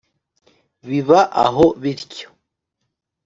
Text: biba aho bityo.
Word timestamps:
biba 0.87 1.19
aho 1.43 1.65
bityo. 1.81 2.27